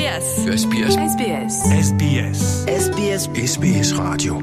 SBS. 0.00 0.26
SBS 0.62 0.94
SBS. 1.12 1.54
SBS. 1.88 2.40
SBS 2.84 3.22
SBS 3.52 3.88
Radio 4.00 4.34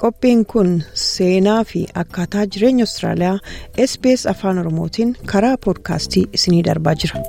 Qophiin 0.00 0.44
kun 0.52 0.82
seenaa 0.94 1.64
fi 1.64 1.86
akkaataa 1.94 2.46
jireenya 2.46 2.82
Austraaliyaa 2.82 3.38
SBS 3.86 4.26
Afaan 4.32 4.58
Oromootiin 4.58 5.16
karaa 5.26 5.56
poodkaastii 5.64 6.24
isinii 6.32 6.64
darbaa 6.64 6.94
jira. 6.94 7.20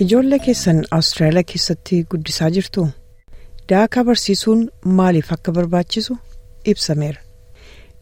Ijoollee 0.00 0.38
keessan 0.38 0.84
Austraaliyaa 0.90 1.50
keessatti 1.54 2.04
guddisaa 2.10 2.50
jirtu 2.58 2.86
daakaa 3.70 4.04
barsiisuun 4.04 4.70
maaliif 4.84 5.32
akka 5.32 5.52
barbaachisu 5.52 6.18
ibsameera. 6.72 7.20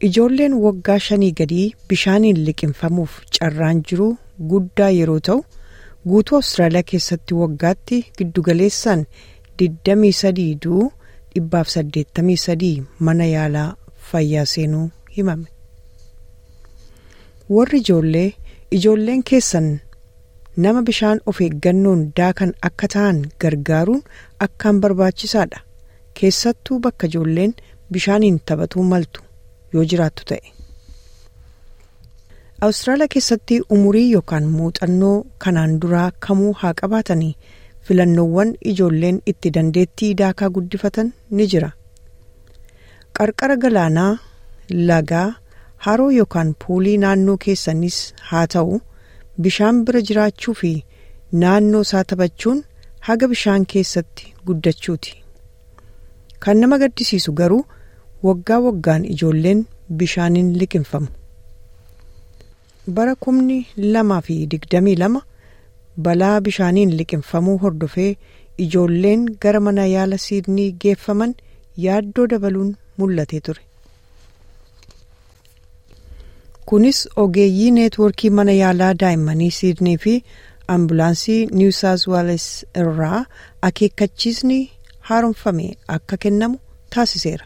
Ijoolleen 0.06 0.54
waggaa 0.64 0.98
shanii 1.06 1.32
gadii 1.40 1.74
bishaaniin 1.88 2.38
liqimfamuuf 2.46 3.12
carraan 3.38 3.82
jiruu 3.90 4.16
guddaa 4.52 4.90
yeroo 4.98 5.20
ta'u 5.28 5.44
guutuu 6.08 6.36
Austraaliyaa 6.40 6.88
keessatti 6.92 7.34
waggaatti 7.42 7.98
giddugaleessaan 8.18 9.04
23 9.62 10.46
du'uu 10.64 10.90
183 11.40 12.72
mana 13.08 13.24
yaalaa 13.34 13.68
fayyaa 14.10 14.44
seenuu 14.54 14.86
himame. 15.16 15.46
Warri 17.50 17.78
ijoollee 17.84 18.28
ijoolleen 18.70 19.22
keessan 19.30 19.68
nama 20.56 20.82
bishaan 20.88 21.20
of 21.26 21.40
eeggannoon 21.46 22.02
daakan 22.16 22.52
akka 22.68 22.88
ta'an 22.94 23.18
gargaaruun 23.44 24.02
akkaan 24.46 24.80
barbaachisaadha. 24.80 25.60
Keessattuu 26.20 26.78
bakka 26.86 27.06
ijoolleen 27.06 27.54
bishaaniin 27.96 28.38
taphatuu 28.50 28.84
maltu 28.92 29.20
yoo 29.74 29.84
jiraattu 29.92 30.22
ta'e. 30.30 30.42
Awustiraaliyaa 32.64 33.12
keessatti 33.14 33.56
umurii 33.76 34.08
yookaan 34.12 34.44
muuxannoo 34.56 35.14
kanaan 35.44 35.72
duraa 35.84 36.08
kamuu 36.26 36.52
haa 36.60 36.74
qabaatanii 36.80 37.32
filannoowwan 37.88 38.52
ijoolleen 38.72 39.18
itti 39.32 39.50
dandeettii 39.56 40.10
daakaa 40.20 40.50
guddifatan 40.58 41.08
ni 41.30 41.46
jira. 41.54 41.70
Qarqara 43.18 43.56
galaanaa, 43.64 44.12
lagaa, 44.90 45.26
haroo 45.86 46.10
yookaan 46.18 46.54
puulii 46.66 46.96
naannoo 47.04 47.36
keessanis 47.46 47.98
haa 48.30 48.46
ta'u 48.54 48.80
bishaan 49.46 49.82
bira 49.88 50.00
jiraachuu 50.10 50.54
fi 50.60 50.72
naannoo 51.42 51.82
isaa 51.88 52.04
taphachuun 52.12 52.62
haga 53.10 53.28
bishaan 53.34 53.66
keessatti 53.74 54.32
guddachuuti. 54.46 55.12
Kan 56.42 56.56
nama 56.62 56.78
gaddisiisu 56.84 57.32
garuu 57.40 57.64
waggaa 58.26 58.60
waggaan 58.66 59.04
ijoolleen 59.14 59.60
bishaaniin 59.98 60.50
liqimfamu. 60.60 61.08
bara 62.96 63.14
kumni 63.24 63.56
lamaa 63.94 64.20
fi 64.26 64.36
digdamii 64.52 64.96
lama 65.02 65.20
balaa 66.06 66.36
bishaaniin 66.46 66.94
liqimfamuu 67.00 67.58
hordofee 67.64 68.12
ijoolleen 68.64 69.26
gara 69.42 69.60
mana 69.66 69.84
yaala 69.94 70.18
siidnii 70.24 70.70
geeffaman 70.84 71.34
yaaddoo 71.84 72.26
dabaluun 72.32 72.72
mul'atee 72.98 73.40
ture. 73.48 73.62
kunis 76.66 76.98
ogeeyyii 77.24 77.70
neetwoorkii 77.76 78.30
mana 78.40 78.52
yaalaa 78.62 78.92
daa'immanii 79.04 79.50
siidnii 79.60 79.96
fi 80.04 80.14
ambulaansii 80.74 81.40
niw 81.60 81.70
saawus 81.80 82.04
weels 82.12 82.46
irraa 82.82 83.20
akeekkachiisni 83.68 84.58
haaromfame 85.08 85.66
akka 85.96 86.16
kennamu 86.26 86.58
taasiseera. 86.96 87.44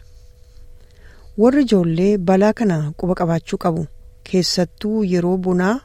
Warri 1.43 1.61
ijoollee 1.67 2.13
balaa 2.29 2.53
kana 2.59 2.77
quba 2.99 3.13
qabaachuu 3.19 3.57
qabu. 3.65 3.83
keessattuu 4.29 4.97
yeroo 5.09 5.37
bonaa 5.43 5.75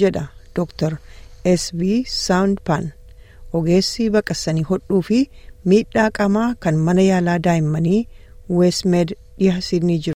jedha 0.00 0.24
Dr. 0.56 0.92
SB 1.60 1.80
Soundpan 2.14 2.84
ogeessi 3.60 4.08
baqassanii 4.16 4.64
hodhuu 4.70 5.00
fi 5.08 5.20
miidhaa 5.72 6.10
qaamaa 6.18 6.48
kan 6.66 6.76
mana 6.88 7.02
yaalaa 7.10 7.38
daa'immanii 7.46 8.00
Westmed 8.58 9.08
dhiha 9.38 9.60
Sidnii 9.68 9.98
jiru. 10.04 10.14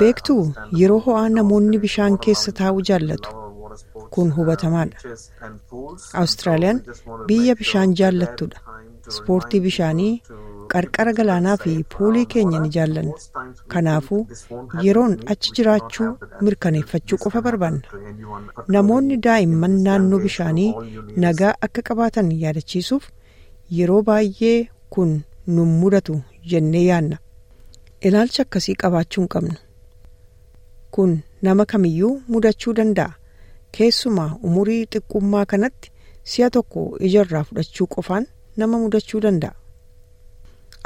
Beektuu 0.00 0.42
yeroo 0.80 0.98
ho'aa 1.06 1.28
namoonni 1.36 1.78
bishaan 1.84 2.18
keessa 2.26 2.52
taa'uu 2.60 2.82
jaallatu. 2.90 3.28
Kun 4.16 4.28
hubatamaadha. 4.36 4.96
Awustiraaliyaan 6.20 6.80
biyya 7.30 7.54
bishaan 7.62 7.94
jaallattudha. 8.00 8.58
Ispoortii 9.12 9.60
bishaanii 9.68 10.12
qarqara 10.72 11.12
galaanaa 11.18 11.56
fi 11.62 11.72
puulii 11.94 12.26
keenya 12.34 12.58
ni 12.60 12.68
jaallanna. 12.76 13.14
Kanaafuu 13.72 14.20
yeroon 14.86 15.14
achi 15.34 15.52
jiraachuu 15.56 16.08
mirkaneeffachuu 16.48 17.18
qofa 17.24 17.42
barbaanna. 17.46 17.82
Namoonni 18.76 19.16
daa'imman 19.26 19.74
naannoo 19.88 20.18
bishaanii 20.24 20.70
nagaa 21.26 21.54
akka 21.68 21.82
qabaatan 21.90 22.30
yaadachiisuuf 22.44 23.04
yeroo 23.78 24.02
baay'ee 24.10 24.56
kun 24.96 25.12
nun 25.56 25.68
mudatu 25.82 26.20
jennee 26.52 26.84
yaanna. 26.90 27.16
Ilaalcha 28.08 28.42
akkasii 28.46 28.74
qabaachuu 28.84 29.22
hin 29.22 29.28
qabnu. 29.34 29.54
Kun 30.94 31.18
nama 31.42 31.64
kamiyyuu 31.72 32.14
mudachuu 32.28 32.74
danda'a. 32.80 33.12
Keessumaa 33.76 34.30
umurii 34.48 34.82
xiqqummaa 34.94 35.46
kanatti 35.52 35.90
si'a 36.32 36.50
tokko 36.56 36.82
ijarraa 37.08 37.44
fudhachuu 37.48 37.86
qofaan 37.94 38.26
nama 38.62 38.78
mudachuu 38.82 39.20
danda'a. 39.24 39.54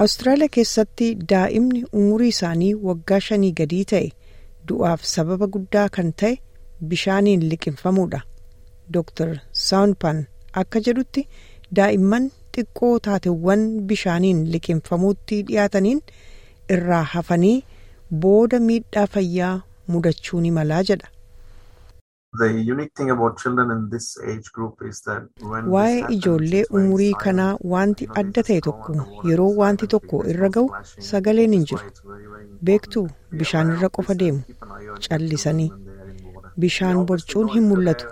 Awustiraaliyaa 0.03 0.53
keessatti 0.57 1.07
daa'imni 1.33 1.81
umurii 2.01 2.29
isaanii 2.35 2.73
waggaa 2.89 3.19
shanii 3.29 3.53
gadii 3.61 3.85
ta'e 3.93 4.11
du'aaf 4.71 5.07
sababa 5.13 5.49
guddaa 5.57 5.87
kan 5.97 6.13
ta'e 6.23 6.35
bishaaniin 6.93 7.43
liqimfamuudha. 7.53 8.21
Dr. 8.97 9.33
Soundpan 9.67 10.21
akka 10.63 10.83
jedhutti 10.89 11.25
daa'imman 11.81 12.29
xiqqoo 12.59 12.93
taateewwan 13.09 13.65
bishaaniin 13.91 14.45
liqimfamuutti 14.55 15.41
dhiyaataniin 15.51 16.01
irraa 16.77 17.03
hafanii 17.15 17.57
booda 18.25 18.61
miidhaa 18.69 19.07
fayyaa 19.17 19.53
mudachuu 19.95 20.41
ni 20.47 20.51
malaa 20.61 20.83
jedha. 20.93 21.09
Waa'ee 25.75 26.01
ijoollee 26.17 26.65
umurii 26.79 27.13
kanaa 27.23 27.57
wanti 27.73 28.09
adda 28.23 28.43
ta'e 28.49 28.61
tokko. 28.67 28.93
yeroo 29.29 29.49
wanti 29.61 29.87
tokko 29.95 30.21
irra 30.33 30.49
ga'u 30.57 30.67
sagaleen 31.09 31.53
hin 31.57 31.65
jiru. 31.71 31.89
Beektuu 32.71 33.07
bishaan 33.43 33.73
irra 33.77 33.89
qofa 33.99 34.15
deemu. 34.23 34.41
callisanii 35.09 35.71
bishaan 36.65 37.03
borcuun 37.11 37.49
hin 37.57 37.65
mul'atu. 37.73 38.07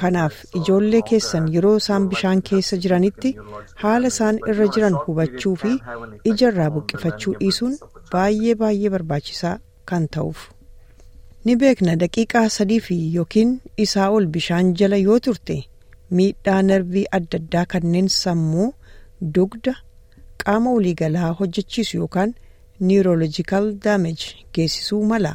Kanaaf 0.00 0.34
ijoollee 0.62 1.02
keessan 1.12 1.48
yeroo 1.54 1.76
isaan 1.84 2.08
bishaan 2.12 2.42
keessa 2.50 2.76
jiranitti 2.84 3.36
haala 3.86 4.06
isaan 4.14 4.38
irra 4.52 4.66
jiran 4.76 4.94
hubachuu 5.06 5.56
fi 5.64 5.72
ijarraa 6.32 6.70
buqqifachuu 6.76 7.34
dhiisuun 7.40 7.74
baay'ee 8.12 8.54
baay'ee 8.62 8.90
barbaachisaa 8.96 9.58
kan 9.92 10.08
ta'uuf. 10.16 10.38
Ni 11.48 11.54
beekna 11.62 11.94
daqiiqaa 12.02 12.48
sadii 12.58 12.78
fi 12.86 12.96
yookiin 13.16 13.50
isaa 13.84 14.08
ol 14.16 14.26
bishaan 14.36 14.72
jala 14.80 14.96
yoo 15.02 15.18
turte 15.26 15.56
miidhaa 16.20 16.60
narvii 16.70 17.04
adda 17.18 17.38
addaa 17.42 17.64
kanneen 17.74 18.08
sammuu 18.14 18.68
dugda 19.36 19.74
qaama 20.44 20.72
waliigalaa 20.76 21.30
hojjechiisu 21.40 22.00
yookaan 22.00 22.34
niiroolojikaal 22.88 23.66
daamej 23.84 24.20
geessisuu 24.58 25.00
mala 25.12 25.32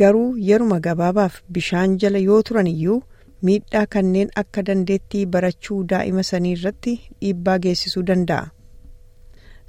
garuu 0.00 0.28
yeruma 0.50 0.78
gabaabaaf 0.86 1.40
bishaan 1.58 1.98
jala 2.04 2.18
yoo 2.28 2.40
turan 2.50 2.70
iyyuu 2.74 3.00
miidhaa 3.48 3.86
kanneen 3.96 4.30
akka 4.44 4.62
dandeettii 4.70 5.26
barachuu 5.34 5.80
daa'ima 5.92 6.22
sanii 6.30 6.54
irratti 6.58 6.94
dhiibbaa 7.20 7.58
geessisuu 7.66 8.02
danda'a. 8.12 8.46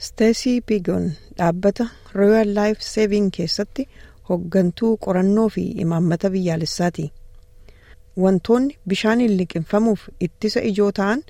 steesii 0.05 0.61
pigon 0.69 1.03
dhaabbata 1.37 1.85
royal 2.19 2.49
life 2.59 2.81
saving 2.93 3.27
keessatti 3.37 3.83
hoggantuu 4.29 4.91
qorannoo 5.05 5.49
fi 5.55 5.63
imaammata 5.85 6.29
biyyaalessaati. 6.35 7.05
Wantoonni 8.23 8.77
bishaaniin 8.91 9.37
liqimfamuuf 9.39 10.01
ittisa 10.27 10.61
ijoo 10.71 10.91
ta'an 10.99 11.21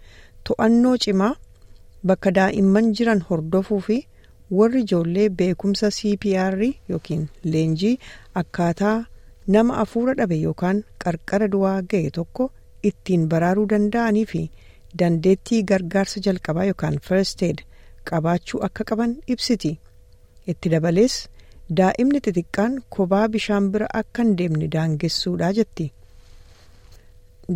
to'annoo 0.49 0.95
cimaa 1.05 1.33
bakka 2.11 2.31
daa'imman 2.37 2.87
jiran 2.99 3.21
hordofuu 3.29 3.79
fi 3.87 3.97
warri 4.59 4.81
ijoollee 4.85 5.27
beekumsa 5.41 5.89
CPR 5.97 6.57
yookiin 6.89 7.27
leenjii 7.53 7.93
akkaataa 8.41 8.95
nama 9.55 9.77
afuura 9.83 10.13
dhabe 10.21 10.39
yookaan 10.45 10.81
qarqara 11.05 11.47
du'aa 11.53 11.77
ga'e 11.93 12.09
tokko 12.17 12.49
ittiin 12.89 13.27
baraaruu 13.33 13.67
danda'anii 13.75 14.25
fi 14.33 14.41
dandeettii 14.99 15.61
gargaarsa 15.73 16.23
jalqabaa 16.27 16.65
yookaan 16.71 16.99
first 17.09 17.43
aid 17.49 17.61
qabaachuu 18.09 18.63
akka 18.67 18.83
qaban 18.91 19.15
ibsiti. 19.35 19.71
Itti 20.51 20.69
dabalees 20.73 21.15
daa'imni 21.79 22.19
xixiqqaan 22.27 22.73
kophaa 22.95 23.27
bishaan 23.35 23.67
bira 23.73 23.87
akka 24.01 24.23
hin 24.25 24.31
deemne 24.39 24.67
daangessuudha 24.75 25.49
jetti. 25.59 25.85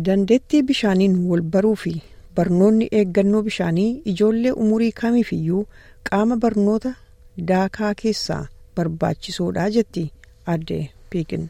Dandeettii 0.06 0.62
bishaaniin 0.70 1.16
wal 1.30 1.42
baruu 1.56 1.74
fi 1.82 1.92
barnoonni 2.36 2.88
eeggannoo 3.00 3.42
bishaanii 3.48 3.88
ijoollee 4.12 4.52
umurii 4.64 4.92
kamiifiyyuu 5.00 5.62
qaama 6.10 6.36
barnoota 6.46 6.94
daakaa 7.50 7.92
keessaa 8.02 8.42
barbaachisoodha 8.76 9.68
jetti 9.76 10.04
adde 10.54 10.80
piikin. 11.10 11.48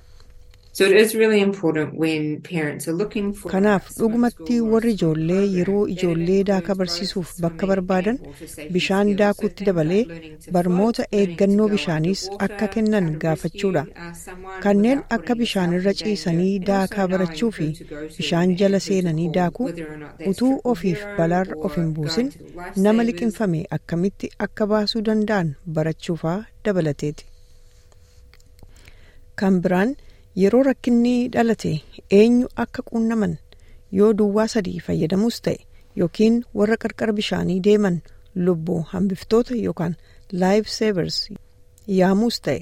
Kanaaf 3.52 3.84
dhugumatti 3.98 4.54
warri 4.72 4.92
ijoollee 4.96 5.42
yeroo 5.56 5.82
ijoollee 5.94 6.38
daakaa 6.50 6.76
barsiisuuf 6.80 7.32
bakka 7.44 7.66
barbaadan 7.70 8.18
bishaan 8.76 9.10
daakuutti 9.20 9.64
dabalee 9.68 10.00
barnoota 10.56 11.06
eeggannoo 11.20 11.68
bishaaniis 11.74 12.22
akka 12.46 12.68
kennan 12.76 13.08
gaafachuudha 13.24 13.84
kanneen 14.66 15.02
akka 15.18 15.34
bishaanirra 15.42 15.94
ciisanii 16.00 16.54
daakaa 16.70 17.08
barachuu 17.14 17.50
fi 17.58 17.68
bishaan 18.18 18.56
jala 18.62 18.80
seenanii 18.88 19.28
daakuu 19.38 19.68
utuu 20.32 20.52
ofiif 20.74 21.04
balaarra 21.20 21.56
of 21.68 21.76
hin 21.82 21.92
buusin 22.00 22.32
nama 22.88 23.02
liqinfame 23.10 23.62
akkamitti 23.78 24.32
akka 24.48 24.66
baasuu 24.74 25.02
danda'an 25.10 25.54
barachuufaa 25.78 26.38
dabalateeti. 26.64 27.24
kan 29.40 29.56
biraan. 29.64 29.90
Yeroo 30.42 30.62
rakkinni 30.68 31.14
dhalate 31.36 31.72
eenyu 32.18 32.48
akka 32.64 32.82
quunnaman 32.90 33.34
yoo 33.98 34.12
duwwaa 34.18 34.46
sadii 34.54 34.80
fayyadamus 34.88 35.40
ta'e 35.46 35.58
yookiin 36.02 36.36
warra 36.60 36.76
qarqara 36.82 37.12
bishaanii 37.20 37.60
deeman 37.68 37.96
lubbuu 38.48 38.80
hambiftoota 38.92 39.54
yookaan 39.66 39.94
laayif 40.42 40.68
seevers 40.76 41.18
yaamuus 42.00 42.40
ta'e 42.48 42.60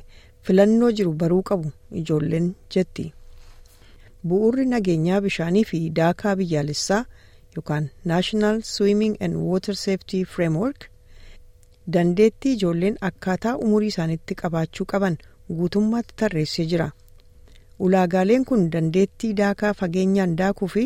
filannoo 0.48 0.90
jiru 1.00 1.12
baruu 1.20 1.42
qabu 1.50 1.72
ijoolleen 2.00 2.48
jetti. 2.76 3.06
bu'uurri 4.28 4.64
nageenyaa 4.72 5.20
bishaanii 5.26 5.64
fi 5.70 5.78
daakaa 6.00 6.34
biyyaalessaa 6.40 7.02
yookaan 7.56 7.88
naashinaal 8.10 8.60
swimming 8.72 9.16
and 9.26 9.34
water 9.50 9.74
safety 9.84 10.24
framework 10.34 10.86
dandeettii 11.96 12.52
ijoolleen 12.58 12.96
akkaataa 13.08 13.56
umurii 13.66 13.88
isaaniitti 13.94 14.34
qabaachuu 14.42 14.86
qaban 14.92 15.16
guutummaatti 15.58 16.14
tarreessee 16.22 16.66
jira. 16.70 16.86
Ulaagaaleen 17.78 18.44
kun 18.50 18.70
dandeettii 18.72 19.32
daakaa 19.40 19.72
fageenyaan 19.80 20.36
daakuu 20.40 20.68
fi 20.76 20.84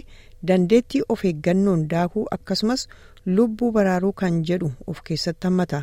dandeettii 0.51 1.03
of 1.09 1.25
eeggannoon 1.31 1.87
daakuu 1.91 2.27
akkasumas 2.39 2.89
lubbuu 3.39 3.71
baraaruu 3.79 4.13
kan 4.23 4.43
jedhu 4.51 4.73
of 4.87 5.03
keessatti 5.11 5.47
hammata. 5.47 5.83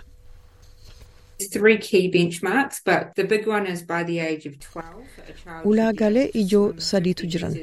ulaagaalee 5.72 6.25
ijoo 6.42 6.68
sadiitu 6.90 7.28
jiran 7.34 7.56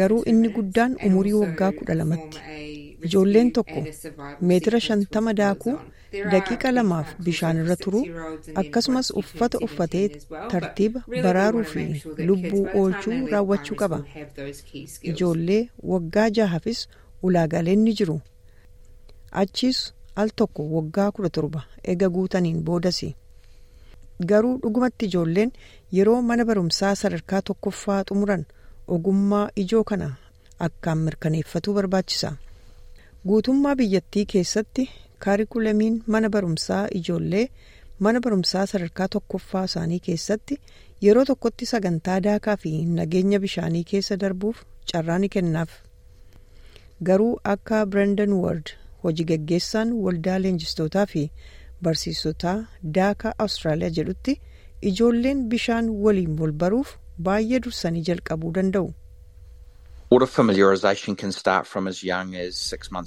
garuu 0.00 0.22
inni 0.32 0.48
guddaan 0.56 0.96
umurii 1.08 1.32
waggaa 1.42 1.72
kudha 1.78 1.94
lamatti 2.00 2.38
ijoolleen 3.08 3.50
tokko 3.56 3.80
meetira 4.50 4.80
shantama 4.86 5.32
daakuu 5.40 5.74
daqiiqa 6.32 6.72
lamaaf 6.76 7.08
bishaanirra 7.26 7.76
turuu 7.84 8.02
akkasumas 8.62 9.10
uffata 9.20 9.58
uffatee 9.66 10.06
tartiiba 10.54 11.00
baraaruu 11.26 11.64
fi 11.72 11.84
lubbuu 12.30 12.64
oolchuu 12.80 13.18
raawwachuu 13.32 13.76
qaba 13.82 13.98
ijoollee 15.12 15.62
waggaa 15.92 16.28
jahaafis 16.40 16.80
ulaagaaleen 17.28 17.82
ni 17.86 17.92
jiru 18.00 18.16
achiis 19.42 19.78
al 20.20 20.30
tokko 20.42 20.62
waggaa 20.76 21.10
kudha 21.16 21.30
torba 21.36 21.60
ega 21.92 22.08
guutaniin 22.14 22.60
boodas 22.68 23.00
garuu 24.30 24.56
dhugumatti 24.62 25.04
ijoolleen 25.10 25.52
yeroo 25.96 26.20
mana 26.28 26.44
barumsaa 26.48 26.94
sadarkaa 27.02 27.42
tokkoffaa 27.50 28.00
xumuran 28.08 28.42
ogummaa 28.94 29.46
ijoo 29.62 29.84
kana 29.90 30.08
akkaan 30.66 30.98
mirkaneeffatuu 31.06 31.74
barbaachisa 31.78 32.30
guutummaa 33.28 33.74
biyyattii 33.80 34.24
keessatti 34.32 34.88
kaarikulamiin 35.24 35.96
mana 36.14 36.30
barumsaa 36.36 36.82
ijoollee 37.00 37.44
mana 38.06 38.20
barumsaa 38.26 38.66
sadarkaa 38.72 39.08
tokkoffaa 39.14 39.64
isaanii 39.70 40.00
keessatti 40.08 40.58
yeroo 41.06 41.24
tokkotti 41.30 41.66
sagantaa 41.72 42.18
daakaa 42.26 42.56
fi 42.64 42.72
nageenya 42.98 43.40
bishaanii 43.46 43.84
keessa 43.92 44.16
darbuuf 44.24 44.62
carraa 44.92 45.18
ni 45.24 45.28
kennaaf 45.36 45.70
garuu 47.10 47.32
akka 47.54 47.82
brendan 47.94 48.32
ward 48.44 48.72
hojii 49.04 49.24
gaggeessaan 49.32 49.92
waldaa 50.06 50.38
leenjistootaa 50.46 51.06
fi 51.12 51.26
barsiisotaa 51.88 52.56
daakaa 53.00 53.34
awustiraaliyaa 53.44 53.94
jedhutti 54.00 54.40
ijoolleen 54.92 55.44
bishaan 55.52 55.90
waliin 56.06 56.40
wal 56.40 56.52
baruuf 56.64 56.96
baay'ee 57.28 57.60
dursanii 57.64 58.02
jalqabuu 58.08 58.52
danda'u. 58.58 58.90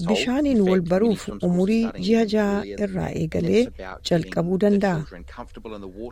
Bishaaniin 0.10 0.60
wal 0.68 0.82
baruuf 0.92 1.24
umurii 1.48 1.86
ji'a 2.06 2.22
ja'a 2.34 2.62
irraa 2.86 3.10
eegalee 3.22 3.64
jalqabuu 4.10 4.58
danda'a 4.64 5.00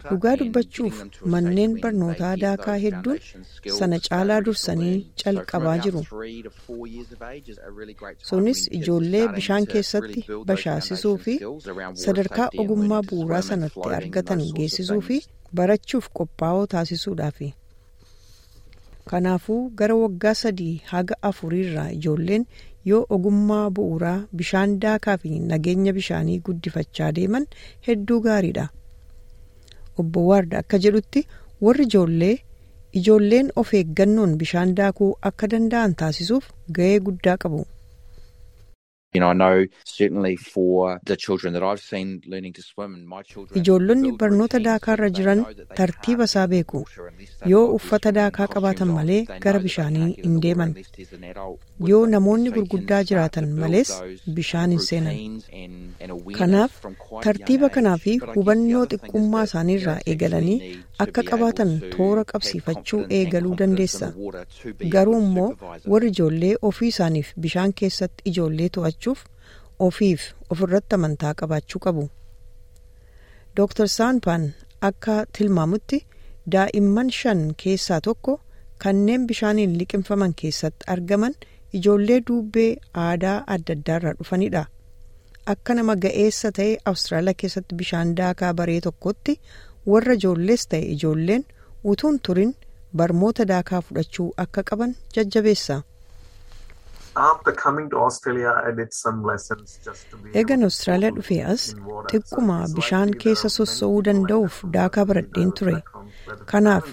dhugaa 0.10 0.34
dubbachuuf 0.42 0.98
manneen 1.36 1.78
barnootaa 1.86 2.34
daakaa 2.44 2.76
hedduun 2.86 3.20
sana 3.78 4.00
caalaa 4.10 4.42
dursanii 4.50 4.98
calqabaa 5.24 5.78
jiru 5.86 6.02
sunis 8.32 8.62
ijoollee 8.80 9.24
bishaan 9.38 9.66
keessatti 9.76 10.26
bashaasisuu 10.52 11.16
fi 11.28 11.38
sadarkaa 12.06 12.50
ogummaa 12.66 13.02
bu'uuraa 13.14 13.42
sanatti 13.52 13.88
argatan 14.02 14.44
geessisuu 14.60 15.02
fi 15.10 15.22
barachuuf 15.62 16.06
qophaa'oo 16.20 16.68
taasisuudhaafi. 16.76 17.54
Kanaafuu 19.10 19.62
gara 19.80 19.96
waggaa 20.02 20.34
sadii 20.42 20.76
haga 20.92 21.16
afuriirraa 21.30 21.90
ijoolleen 21.98 22.46
yoo 22.90 23.02
ogummaa 23.16 23.66
bu'uuraa 23.78 24.18
bishaan 24.42 24.78
daakaa 24.86 25.18
fi 25.24 25.32
nageenya 25.50 25.94
bishaanii 25.98 26.40
guddifachaa 26.48 27.12
deeman 27.18 27.46
hedduu 27.88 28.20
gaariidha 28.28 28.70
obbo 30.04 30.26
Waarda 30.30 30.58
akka 30.64 30.78
jedhutti 30.86 31.26
warri 31.68 31.84
ijoollee 31.90 32.34
ijoolleen 33.02 33.52
of 33.64 33.74
eeggannoon 33.80 34.38
bishaan 34.44 34.76
daakuu 34.80 35.12
akka 35.30 35.48
danda'an 35.54 35.94
taasisuuf 36.02 36.50
ga'ee 36.78 37.00
guddaa 37.08 37.38
qabu. 37.44 37.62
Ijoollonni 43.62 44.12
barnoota 44.22 44.60
daakaarra 44.68 45.10
jiran 45.18 45.42
tartiiba 45.80 46.24
isaa 46.30 46.46
beeku 46.54 46.80
yoo 47.54 47.64
uffata 47.78 48.12
daakaa 48.18 48.48
qabaatan 48.54 48.88
malee 48.98 49.20
gara 49.46 49.60
bishaanii 49.66 50.08
hin 50.26 50.38
deeman 50.46 50.72
yoo 51.90 52.02
namoonni 52.14 52.50
gurguddaa 52.58 53.02
jiraatan 53.12 53.50
malees 53.64 53.92
bishaan 54.38 54.72
hin 54.76 54.80
seenan 54.88 55.20
kanaaf 56.40 56.80
tartiiba 57.28 57.70
kanaa 57.80 57.98
fi 58.06 58.16
hubannoo 58.36 58.86
xiqqummaa 58.96 59.44
isaaniirraa 59.50 59.98
eegalanii 60.14 60.58
akka 61.08 61.24
qabaatan 61.32 61.76
toora 61.98 62.24
qabsiifachuu 62.32 63.02
eegaluu 63.20 63.56
dandeessa 63.64 64.12
garuu 64.96 65.20
immoo 65.28 65.50
warri 65.96 66.10
ijoollee 66.16 66.56
ofii 66.72 66.88
isaaniif 66.96 67.34
bishaan 67.48 67.74
keessatti 67.84 68.24
ijoollee 68.34 68.70
to'achuuf 69.04 69.22
ofiif 69.88 70.22
ofirratti 70.54 70.96
amantaa 70.96 71.34
qabaachuu 71.40 71.80
qabu. 71.86 72.04
Dr. 73.58 73.88
Saanpaan 73.98 74.44
akka 74.90 75.16
tilmaamutti 75.38 75.98
daa'imman 76.56 77.10
shan 77.20 77.42
keessaa 77.64 78.02
tokko 78.08 78.34
kanneen 78.84 79.28
bishaaniin 79.28 79.78
liqimfaman 79.80 80.34
keessatti 80.42 80.86
argaman 80.94 81.34
ijoollee 81.80 82.20
duubbee 82.28 82.70
aadaa 83.06 83.38
adda 83.56 83.74
addaarraa 83.78 84.14
dhufanidha. 84.20 84.64
Akka 85.54 85.74
nama 85.74 85.96
ga'eessa 86.04 86.52
ta'e 86.58 86.78
Awustiraaliyaa 86.86 87.40
keessatti 87.44 87.76
bishaan 87.76 88.16
daakaa 88.18 88.54
baree 88.54 88.82
tokkotti 88.88 89.40
warra 89.92 90.14
ijoollees 90.20 90.68
ta'e 90.74 90.82
ijoolleen 90.96 91.44
utuun 91.94 92.20
turin 92.28 92.52
barmoota 92.98 93.48
daakaa 93.54 93.82
fudhachuu 93.82 94.34
akka 94.38 94.64
qaban 94.70 94.96
jajjabeessa. 95.16 95.82
Eegan 100.40 100.62
Awustiraaliyaa 100.68 101.14
dhufee 101.18 101.40
as 101.54 101.64
xiqquma 102.12 102.58
bishaan 102.76 103.10
keessa 103.24 103.50
sossa'uu 103.56 104.02
danda'uuf 104.08 104.56
daakaa 104.76 105.06
baradheen 105.10 105.52
ture 105.60 105.76
kanaaf 106.52 106.86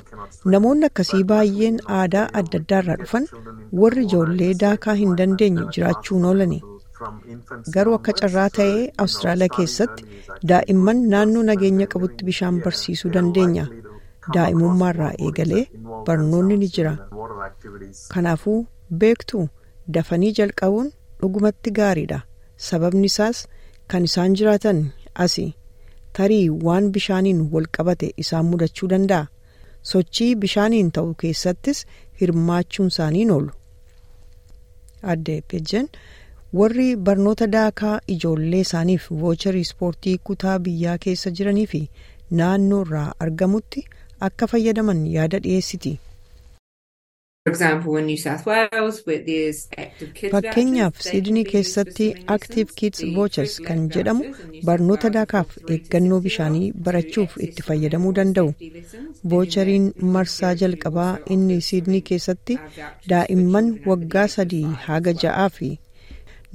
namoonni 0.55 0.87
akkasii 0.91 1.23
baay'een 1.33 1.77
aadaa 1.99 2.25
adda 2.41 2.59
addaarraa 2.63 2.97
dhufan 3.03 3.27
warri 3.83 4.05
ijoollee 4.09 4.51
daakaa 4.65 4.95
hin 5.03 5.13
dandeenye 5.21 5.67
jiraachuun 5.77 6.25
oolani 6.31 6.61
garuu 7.77 7.95
akka 7.99 8.13
carraa 8.23 8.49
ta'ee 8.61 8.81
Awustiraaliyaa 9.05 9.55
keessatti 9.59 10.03
daa'imman 10.53 11.05
naannoo 11.15 11.43
nageenya 11.51 11.87
qabutti 11.95 12.25
bishaan 12.31 12.59
barsiisuu 12.65 13.13
dandeenya 13.19 13.67
daa'imummaarraa 14.39 15.13
eegalee 15.29 15.65
barnoonni 16.11 16.57
ni 16.65 16.69
jira 16.79 16.97
kanaafuu 18.17 18.59
beektu. 19.05 19.39
Dafanii 19.97 20.33
jalqabuun 20.39 20.91
dhugumatti 21.21 21.71
gaariidha 21.79 22.19
sababni 22.69 23.07
isaas 23.13 23.39
kan 23.93 24.05
isaan 24.09 24.35
jiraatan 24.41 24.81
asi 25.27 25.47
tarii 26.19 26.49
waan 26.69 26.91
bishaaniin 26.97 27.41
wal 27.53 27.69
qabate 27.79 28.09
isaan 28.25 28.47
mudachuu 28.53 28.89
danda'a 28.95 29.29
sochii 29.93 30.31
bishaaniin 30.45 30.91
ta'u 30.99 31.15
keessattis 31.23 31.85
hirmaachuun 32.21 32.89
isaaniin 32.95 33.31
oolu. 33.37 33.53
adde 35.13 35.35
pejjen 35.51 35.87
warri 36.59 36.89
barnoota 37.07 37.47
daakaa 37.55 37.95
ijoollee 38.15 38.61
isaaniif 38.67 39.07
voocharii 39.23 39.65
ispoortii 39.69 40.17
kutaa 40.31 40.59
biyyaa 40.67 40.99
keessa 41.05 41.31
jiranii 41.41 41.67
fi 41.73 41.81
naannoo 42.41 42.81
irraa 42.87 43.09
argamutti 43.27 43.85
akka 44.29 44.47
fayyadaman 44.53 45.07
yaada 45.17 45.39
dhiyeessiti. 45.45 45.93
Fakkeenyaaf 50.33 51.01
siidnii 51.07 51.45
keessatti 51.51 52.07
active 52.35 52.73
kids 52.81 53.03
vouchers 53.17 53.55
kan 53.69 53.81
jedhamu 53.97 54.25
barnoota 54.69 55.11
daakaaf 55.17 55.57
eeggannoo 55.77 56.21
bishaanii 56.27 56.71
barachuuf 56.89 57.37
itti 57.47 57.63
fayyadamuu 57.69 58.13
danda'u 58.19 58.53
voucheriin 59.35 59.89
marsaa 60.17 60.53
jalqabaa 60.63 61.11
inni 61.37 61.59
siidnii 61.71 62.01
keessatti 62.13 62.59
daa'imman 63.15 63.73
waggaa 63.93 64.27
sadii 64.37 64.65
haga 64.87 65.17
ja'aa 65.25 65.49
fi 65.59 65.71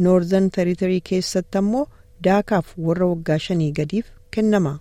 noorzan 0.08 0.50
territorii 0.58 1.02
keessatti 1.12 1.58
ammoo 1.64 1.86
daakaaf 2.30 2.74
warra 2.88 3.08
waggaa 3.14 3.38
shanii 3.48 3.72
gadiif 3.82 4.06
kennama. 4.38 4.74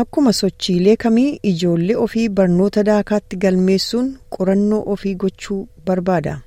Akkuma 0.00 0.32
sochiilee 0.32 0.96
kamii 0.96 1.38
ijoollee 1.50 1.96
ofii 2.04 2.28
barnoota 2.38 2.82
daakaatti 2.88 3.36
galmeessuun 3.44 4.06
qorannoo 4.36 4.82
ofii 4.94 5.14
gochuu 5.24 5.58
barbaada. 5.86 6.38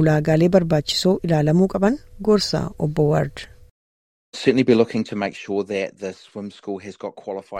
Ulaagaalee 0.00 0.48
barbaachisoo 0.56 1.18
ilaalamuu 1.28 1.68
qaban 1.74 1.98
gorsa 2.22 2.62
obbo 2.78 3.04
Ward. 3.10 3.36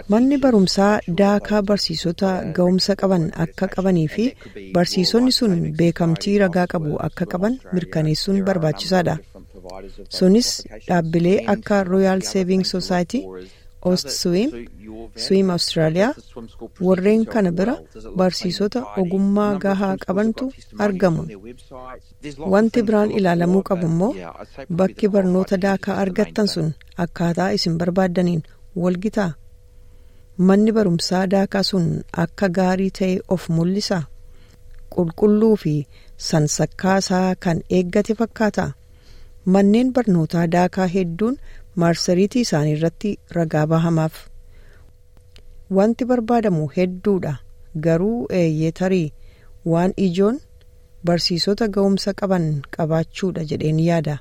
Manni 0.09 0.38
barumsaa 0.38 1.00
daakaa 1.21 1.62
barsiisota 1.62 2.33
ga'umsa 2.57 2.97
qaban 3.02 3.25
akka 3.45 3.68
qabanii 3.76 4.09
fi 4.16 4.26
barsiisonni 4.75 5.33
sun 5.38 5.54
beekamtii 5.78 6.38
ragaa 6.45 6.66
qabu 6.75 6.99
akka 7.09 7.26
qaban 7.35 7.57
mirkaneessuun 7.73 8.42
barbaachisaadha. 8.50 9.16
Sunis 10.18 10.50
dhaabbilee 10.88 11.38
akka 11.54 11.85
Royal 11.85 12.21
Saving 12.33 12.64
Society, 12.75 13.23
Ost 13.88 14.09
Swim, 14.21 14.50
Swim 15.25 15.49
Australia 15.57 16.09
warreen 16.87 17.23
kana 17.33 17.50
bira 17.59 17.75
barsiisota 18.21 18.80
ogummaa 19.02 19.52
gahaa 19.64 19.97
qabantu 20.04 20.45
argamu. 20.87 21.23
Wanti 22.52 22.83
biraan 22.87 23.11
ilaalamuu 23.18 23.62
qabu 23.68 23.87
immoo 23.92 24.12
bakki 24.78 25.07
barnoota 25.14 25.57
daakaa 25.66 25.97
argattan 26.04 26.49
sun 26.54 26.68
akkaataa 27.04 27.50
isin 27.59 27.75
barbaaddaniin 27.80 28.42
walgitaa. 28.83 29.30
Manni 30.49 30.73
barumsaa 30.76 31.25
daakaa 31.35 31.62
sun 31.71 31.87
akka 32.25 32.49
gaarii 32.59 32.90
ta'e 32.99 33.14
of 33.37 33.49
mul'isa. 33.57 33.99
Qulqulluu 34.95 35.54
fi 35.62 35.75
sansakkaasaa 36.28 37.28
kan 37.45 37.59
eeggate 37.78 38.14
fakkaata. 38.21 38.66
Manneen 39.54 39.88
barnootaa 39.97 40.47
daakaa 40.54 40.87
hedduun 40.95 41.37
maarsariitii 41.82 42.44
isaanii 42.47 42.75
irratti 42.78 43.11
ragaa 43.38 43.66
bahamaaf. 43.73 44.20
Wanti 45.78 46.04
barbaadamu 46.12 46.68
hedduudha 46.76 47.35
garuu 47.88 48.26
eeyyee 48.42 48.73
tarii 48.80 49.12
waan 49.73 49.92
ijoon 50.06 50.40
barsiisota 51.11 51.68
ga'umsa 51.76 52.14
qaban 52.23 52.49
qabaachuudha 52.76 53.44
jedheen 53.52 53.85
yaada. 53.88 54.18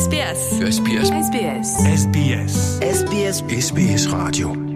SBS. 0.00 0.42
SBS. 0.76 1.08
SBS. 1.28 1.68
SBS. 2.02 2.54
SBS. 2.98 3.38
SBS 3.66 4.12
Radio. 4.12 4.69